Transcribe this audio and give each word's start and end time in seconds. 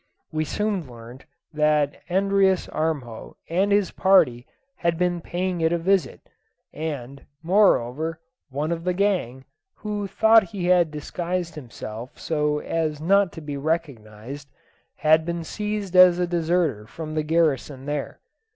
We 0.31 0.45
soon 0.45 0.87
learnt 0.89 1.25
that 1.53 2.01
Andreas 2.09 2.65
Armjo 2.65 3.35
and 3.47 3.71
his 3.71 3.91
party 3.91 4.47
had 4.77 4.97
been 4.97 5.21
paying 5.21 5.61
it 5.61 5.71
a 5.71 5.77
visit; 5.77 6.21
and, 6.73 7.23
moreover, 7.43 8.19
one 8.49 8.71
of 8.71 8.83
the 8.83 8.95
gang, 8.95 9.45
who 9.75 10.07
thought 10.07 10.45
he 10.45 10.65
had 10.65 10.89
disguised 10.89 11.53
himself 11.53 12.17
so 12.17 12.57
as 12.57 12.99
not 12.99 13.31
to 13.33 13.41
be 13.41 13.57
recognised, 13.57 14.49
had 14.95 15.23
been 15.23 15.43
seized 15.43 15.95
as 15.95 16.17
a 16.17 16.25
deserter 16.25 16.87
from 16.87 17.13
the 17.13 17.21
garrison 17.21 17.87
here. 17.87 18.21